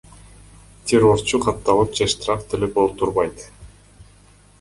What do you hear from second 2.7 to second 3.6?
олтурбайт.